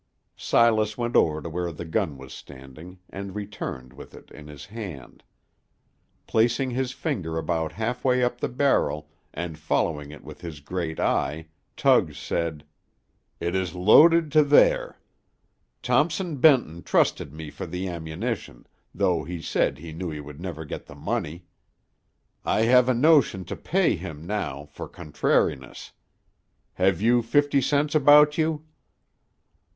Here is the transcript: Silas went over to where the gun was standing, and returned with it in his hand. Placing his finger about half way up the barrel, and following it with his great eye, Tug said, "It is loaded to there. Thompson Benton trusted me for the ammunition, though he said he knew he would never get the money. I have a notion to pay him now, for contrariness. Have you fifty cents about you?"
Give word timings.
Silas 0.35 0.97
went 0.97 1.15
over 1.15 1.43
to 1.43 1.47
where 1.47 1.71
the 1.71 1.85
gun 1.85 2.17
was 2.17 2.33
standing, 2.33 2.97
and 3.11 3.35
returned 3.35 3.93
with 3.93 4.15
it 4.15 4.31
in 4.31 4.47
his 4.47 4.65
hand. 4.65 5.23
Placing 6.25 6.71
his 6.71 6.91
finger 6.91 7.37
about 7.37 7.73
half 7.73 8.03
way 8.03 8.23
up 8.23 8.41
the 8.41 8.49
barrel, 8.49 9.11
and 9.31 9.59
following 9.59 10.09
it 10.11 10.23
with 10.23 10.41
his 10.41 10.59
great 10.59 10.99
eye, 10.99 11.45
Tug 11.77 12.15
said, 12.15 12.63
"It 13.39 13.53
is 13.55 13.75
loaded 13.75 14.31
to 14.31 14.43
there. 14.43 14.97
Thompson 15.83 16.37
Benton 16.37 16.81
trusted 16.81 17.31
me 17.31 17.51
for 17.51 17.67
the 17.67 17.87
ammunition, 17.87 18.65
though 18.95 19.23
he 19.23 19.39
said 19.39 19.77
he 19.77 19.93
knew 19.93 20.09
he 20.09 20.19
would 20.19 20.41
never 20.41 20.65
get 20.65 20.87
the 20.87 20.95
money. 20.95 21.45
I 22.43 22.61
have 22.61 22.89
a 22.89 22.95
notion 22.95 23.45
to 23.45 23.55
pay 23.55 23.95
him 23.95 24.25
now, 24.25 24.65
for 24.71 24.87
contrariness. 24.87 25.91
Have 26.73 27.01
you 27.03 27.21
fifty 27.21 27.61
cents 27.61 27.93
about 27.93 28.39
you?" 28.39 28.63